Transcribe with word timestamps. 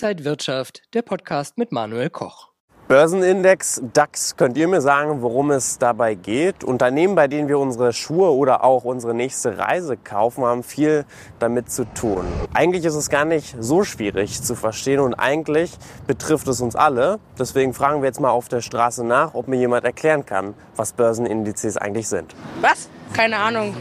Inside 0.00 0.24
Wirtschaft, 0.24 0.82
der 0.94 1.02
Podcast 1.02 1.58
mit 1.58 1.72
Manuel 1.72 2.08
Koch. 2.08 2.50
Börsenindex 2.86 3.82
DAX, 3.92 4.36
könnt 4.36 4.56
ihr 4.56 4.68
mir 4.68 4.80
sagen, 4.80 5.22
worum 5.22 5.50
es 5.50 5.78
dabei 5.78 6.14
geht? 6.14 6.62
Unternehmen, 6.62 7.16
bei 7.16 7.26
denen 7.26 7.48
wir 7.48 7.58
unsere 7.58 7.92
Schuhe 7.92 8.32
oder 8.32 8.62
auch 8.62 8.84
unsere 8.84 9.12
nächste 9.12 9.58
Reise 9.58 9.96
kaufen, 9.96 10.44
haben 10.44 10.62
viel 10.62 11.04
damit 11.40 11.72
zu 11.72 11.84
tun. 11.94 12.24
Eigentlich 12.54 12.84
ist 12.84 12.94
es 12.94 13.10
gar 13.10 13.24
nicht 13.24 13.56
so 13.58 13.82
schwierig 13.82 14.40
zu 14.40 14.54
verstehen 14.54 15.00
und 15.00 15.14
eigentlich 15.14 15.76
betrifft 16.06 16.46
es 16.46 16.60
uns 16.60 16.76
alle. 16.76 17.18
Deswegen 17.36 17.74
fragen 17.74 18.00
wir 18.00 18.06
jetzt 18.06 18.20
mal 18.20 18.30
auf 18.30 18.46
der 18.48 18.60
Straße 18.60 19.04
nach, 19.04 19.34
ob 19.34 19.48
mir 19.48 19.56
jemand 19.56 19.84
erklären 19.84 20.24
kann, 20.24 20.54
was 20.76 20.92
Börsenindizes 20.92 21.76
eigentlich 21.76 22.06
sind. 22.06 22.36
Was? 22.60 22.88
Keine 23.14 23.38
Ahnung. 23.38 23.74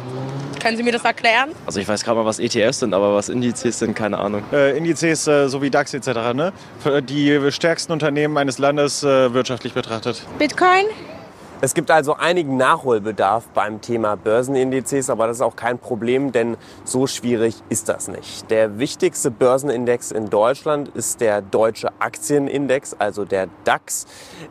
Können 0.61 0.77
Sie 0.77 0.83
mir 0.83 0.91
das 0.91 1.03
erklären? 1.03 1.51
Also 1.65 1.79
ich 1.79 1.87
weiß 1.87 2.03
gerade 2.03 2.19
mal, 2.19 2.25
was 2.25 2.39
ETFs 2.39 2.79
sind, 2.79 2.93
aber 2.93 3.15
was 3.15 3.29
Indizes 3.29 3.79
sind, 3.79 3.95
keine 3.95 4.17
Ahnung. 4.17 4.43
Äh, 4.51 4.77
Indizes 4.77 5.27
äh, 5.27 5.47
sowie 5.47 5.69
DAX 5.69 5.93
etc. 5.93 6.33
Ne? 6.33 6.53
Die 7.03 7.51
stärksten 7.51 7.91
Unternehmen 7.93 8.37
eines 8.37 8.57
Landes 8.57 9.03
äh, 9.03 9.33
wirtschaftlich 9.33 9.73
betrachtet. 9.73 10.23
Bitcoin? 10.39 10.85
Es 11.59 11.73
gibt 11.73 11.89
also 11.89 12.13
einigen 12.13 12.55
Nachholbedarf 12.55 13.47
beim 13.47 13.81
Thema 13.81 14.15
Börsenindizes, 14.15 15.09
aber 15.09 15.25
das 15.25 15.37
ist 15.37 15.41
auch 15.41 15.55
kein 15.55 15.79
Problem, 15.79 16.31
denn 16.31 16.55
so 16.83 17.07
schwierig 17.07 17.55
ist 17.67 17.89
das 17.89 18.07
nicht. 18.07 18.51
Der 18.51 18.77
wichtigste 18.77 19.31
Börsenindex 19.31 20.11
in 20.11 20.29
Deutschland 20.29 20.89
ist 20.89 21.19
der 21.19 21.41
Deutsche 21.41 21.89
Aktienindex, 21.97 22.95
also 22.99 23.25
der 23.25 23.47
DAX. 23.63 24.05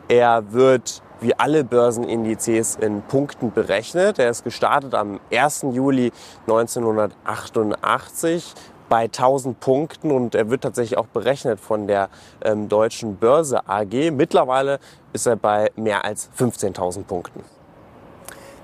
Er 0.09 0.51
wird 0.51 1.01
wie 1.21 1.33
alle 1.33 1.63
Börsenindizes 1.63 2.75
in 2.75 3.01
Punkten 3.03 3.53
berechnet. 3.53 4.19
Er 4.19 4.29
ist 4.29 4.43
gestartet 4.43 4.93
am 4.93 5.21
1. 5.31 5.67
Juli 5.71 6.11
1988 6.41 8.53
bei 8.89 9.03
1000 9.03 9.59
Punkten 9.59 10.11
und 10.11 10.35
er 10.35 10.49
wird 10.49 10.61
tatsächlich 10.61 10.97
auch 10.97 11.07
berechnet 11.07 11.59
von 11.59 11.87
der 11.87 12.09
ähm, 12.43 12.69
Deutschen 12.69 13.17
Börse 13.17 13.67
AG. 13.67 14.11
Mittlerweile 14.11 14.79
ist 15.13 15.25
er 15.25 15.35
bei 15.35 15.71
mehr 15.75 16.05
als 16.05 16.29
15.000 16.37 17.03
Punkten. 17.03 17.43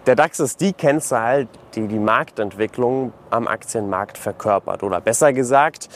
Der 0.05 0.15
DAX 0.15 0.41
ist 0.41 0.59
die 0.59 0.73
Kennzahl, 0.73 1.47
die 1.75 1.87
die 1.87 1.99
Marktentwicklung 1.99 3.13
am 3.29 3.47
Aktienmarkt 3.47 4.17
verkörpert. 4.17 4.83
Oder 4.83 4.99
besser 4.99 5.31
gesagt, 5.31 5.87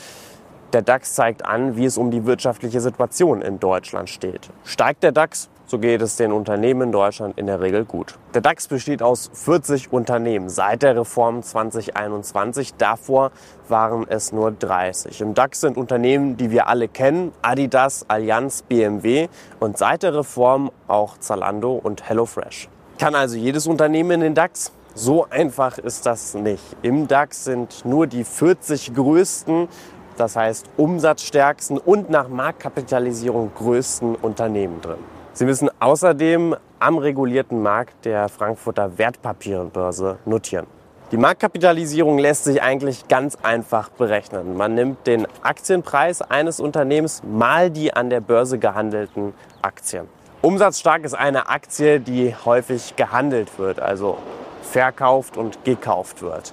der 0.72 0.80
DAX 0.80 1.14
zeigt 1.14 1.44
an, 1.44 1.76
wie 1.76 1.84
es 1.84 1.98
um 1.98 2.10
die 2.10 2.24
wirtschaftliche 2.24 2.80
Situation 2.80 3.42
in 3.42 3.60
Deutschland 3.60 4.08
steht. 4.08 4.48
Steigt 4.64 5.02
der 5.02 5.12
DAX, 5.12 5.50
so 5.68 5.78
geht 5.78 6.00
es 6.00 6.16
den 6.16 6.32
Unternehmen 6.32 6.82
in 6.82 6.92
Deutschland 6.92 7.38
in 7.38 7.46
der 7.46 7.60
Regel 7.60 7.84
gut. 7.84 8.18
Der 8.32 8.40
DAX 8.40 8.66
besteht 8.66 9.02
aus 9.02 9.30
40 9.34 9.92
Unternehmen 9.92 10.48
seit 10.48 10.82
der 10.82 10.96
Reform 10.96 11.42
2021. 11.42 12.74
Davor 12.74 13.30
waren 13.68 14.06
es 14.08 14.32
nur 14.32 14.50
30. 14.50 15.20
Im 15.20 15.34
DAX 15.34 15.60
sind 15.60 15.76
Unternehmen, 15.76 16.38
die 16.38 16.50
wir 16.50 16.68
alle 16.68 16.88
kennen, 16.88 17.32
Adidas, 17.42 18.06
Allianz, 18.08 18.62
BMW 18.62 19.28
und 19.60 19.76
seit 19.76 20.02
der 20.02 20.14
Reform 20.14 20.70
auch 20.88 21.18
Zalando 21.18 21.74
und 21.74 22.08
HelloFresh. 22.08 22.70
Kann 22.98 23.14
also 23.14 23.36
jedes 23.36 23.66
Unternehmen 23.66 24.10
in 24.12 24.20
den 24.20 24.34
DAX? 24.34 24.72
So 24.94 25.26
einfach 25.28 25.76
ist 25.76 26.06
das 26.06 26.32
nicht. 26.32 26.64
Im 26.80 27.06
DAX 27.06 27.44
sind 27.44 27.84
nur 27.84 28.06
die 28.06 28.24
40 28.24 28.94
größten, 28.94 29.68
das 30.16 30.34
heißt 30.34 30.66
umsatzstärksten 30.78 31.76
und 31.76 32.08
nach 32.08 32.28
Marktkapitalisierung 32.28 33.52
größten 33.54 34.14
Unternehmen 34.16 34.80
drin. 34.80 35.17
Sie 35.38 35.44
müssen 35.44 35.70
außerdem 35.78 36.56
am 36.80 36.98
regulierten 36.98 37.62
Markt 37.62 38.04
der 38.04 38.28
Frankfurter 38.28 38.98
Wertpapierenbörse 38.98 40.18
notieren. 40.24 40.66
Die 41.12 41.16
Marktkapitalisierung 41.16 42.18
lässt 42.18 42.42
sich 42.42 42.60
eigentlich 42.60 43.06
ganz 43.06 43.36
einfach 43.40 43.88
berechnen. 43.88 44.56
Man 44.56 44.74
nimmt 44.74 45.06
den 45.06 45.28
Aktienpreis 45.42 46.22
eines 46.22 46.58
Unternehmens 46.58 47.22
mal 47.22 47.70
die 47.70 47.94
an 47.94 48.10
der 48.10 48.20
Börse 48.20 48.58
gehandelten 48.58 49.32
Aktien. 49.62 50.08
Umsatzstark 50.42 51.04
ist 51.04 51.14
eine 51.14 51.48
Aktie, 51.48 52.00
die 52.00 52.34
häufig 52.44 52.96
gehandelt 52.96 53.60
wird, 53.60 53.78
also 53.78 54.18
verkauft 54.62 55.36
und 55.36 55.64
gekauft 55.64 56.20
wird. 56.20 56.52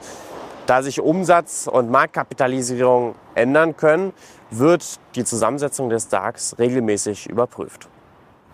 Da 0.68 0.84
sich 0.84 1.02
Umsatz 1.02 1.66
und 1.66 1.90
Marktkapitalisierung 1.90 3.16
ändern 3.34 3.76
können, 3.78 4.14
wird 4.52 5.00
die 5.16 5.24
Zusammensetzung 5.24 5.90
des 5.90 6.08
DAX 6.08 6.60
regelmäßig 6.60 7.28
überprüft. 7.28 7.90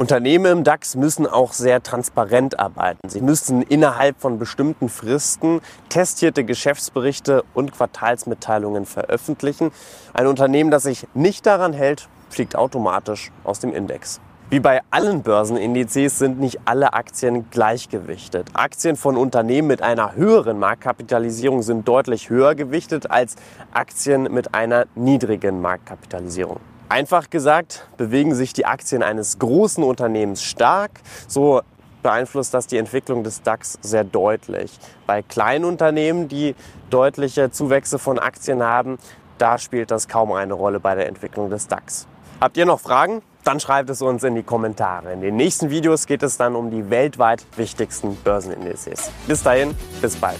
Unternehmen 0.01 0.51
im 0.51 0.63
DAX 0.63 0.95
müssen 0.95 1.27
auch 1.27 1.53
sehr 1.53 1.83
transparent 1.83 2.59
arbeiten. 2.59 3.07
Sie 3.07 3.21
müssen 3.21 3.61
innerhalb 3.61 4.19
von 4.19 4.39
bestimmten 4.39 4.89
Fristen 4.89 5.61
testierte 5.89 6.43
Geschäftsberichte 6.43 7.43
und 7.53 7.71
Quartalsmitteilungen 7.71 8.87
veröffentlichen. 8.87 9.69
Ein 10.13 10.25
Unternehmen, 10.25 10.71
das 10.71 10.81
sich 10.83 11.05
nicht 11.13 11.45
daran 11.45 11.71
hält, 11.71 12.09
fliegt 12.31 12.55
automatisch 12.55 13.31
aus 13.43 13.59
dem 13.59 13.75
Index. 13.75 14.19
Wie 14.49 14.59
bei 14.59 14.81
allen 14.89 15.21
Börsenindizes 15.21 16.17
sind 16.17 16.39
nicht 16.39 16.61
alle 16.65 16.93
Aktien 16.93 17.51
gleichgewichtet. 17.51 18.47
Aktien 18.53 18.95
von 18.95 19.15
Unternehmen 19.15 19.67
mit 19.67 19.83
einer 19.83 20.15
höheren 20.15 20.57
Marktkapitalisierung 20.57 21.61
sind 21.61 21.87
deutlich 21.87 22.31
höher 22.31 22.55
gewichtet 22.55 23.11
als 23.11 23.35
Aktien 23.71 24.23
mit 24.33 24.55
einer 24.55 24.87
niedrigen 24.95 25.61
Marktkapitalisierung. 25.61 26.70
Einfach 26.91 27.29
gesagt, 27.29 27.87
bewegen 27.95 28.35
sich 28.35 28.51
die 28.51 28.65
Aktien 28.65 29.01
eines 29.01 29.39
großen 29.39 29.81
Unternehmens 29.81 30.43
stark, 30.43 30.91
so 31.25 31.61
beeinflusst 32.03 32.53
das 32.53 32.67
die 32.67 32.75
Entwicklung 32.75 33.23
des 33.23 33.43
DAX 33.43 33.79
sehr 33.81 34.03
deutlich. 34.03 34.77
Bei 35.07 35.21
kleinen 35.21 35.63
Unternehmen, 35.63 36.27
die 36.27 36.53
deutliche 36.89 37.49
Zuwächse 37.49 37.97
von 37.97 38.19
Aktien 38.19 38.61
haben, 38.61 38.97
da 39.37 39.57
spielt 39.57 39.89
das 39.89 40.09
kaum 40.09 40.33
eine 40.33 40.51
Rolle 40.51 40.81
bei 40.81 40.95
der 40.95 41.07
Entwicklung 41.07 41.49
des 41.49 41.69
DAX. 41.69 42.07
Habt 42.41 42.57
ihr 42.57 42.65
noch 42.65 42.81
Fragen? 42.81 43.21
Dann 43.45 43.61
schreibt 43.61 43.89
es 43.89 44.01
uns 44.01 44.25
in 44.25 44.35
die 44.35 44.43
Kommentare. 44.43 45.13
In 45.13 45.21
den 45.21 45.37
nächsten 45.37 45.69
Videos 45.69 46.07
geht 46.07 46.23
es 46.23 46.35
dann 46.35 46.57
um 46.57 46.71
die 46.71 46.89
weltweit 46.89 47.45
wichtigsten 47.55 48.17
Börsenindizes. 48.17 49.09
Bis 49.27 49.41
dahin, 49.41 49.73
bis 50.01 50.17
bald. 50.17 50.39